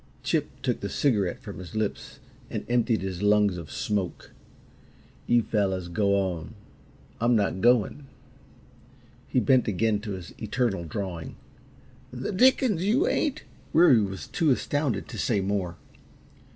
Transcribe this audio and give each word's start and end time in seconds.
Chip 0.23 0.49
took 0.63 0.79
the 0.79 0.89
cigarette 0.89 1.39
from 1.43 1.59
his 1.59 1.75
lips 1.75 2.17
and 2.49 2.65
emptied 2.67 3.03
his 3.03 3.21
lungs 3.21 3.55
of 3.55 3.69
smoke. 3.69 4.31
"You 5.27 5.43
fellows 5.43 5.89
go 5.89 6.15
on. 6.15 6.55
I'm 7.19 7.35
not 7.35 7.61
going." 7.61 8.07
He 9.27 9.39
bent 9.39 9.67
again 9.67 9.99
to 9.99 10.13
his 10.13 10.33
eternal 10.41 10.85
drawing. 10.85 11.35
"The 12.11 12.31
dickens 12.31 12.83
you 12.83 13.07
ain't!" 13.07 13.43
Weary 13.73 14.01
was 14.01 14.25
too 14.25 14.49
astounded 14.49 15.07
to 15.07 15.19
say 15.19 15.39
more. 15.39 15.77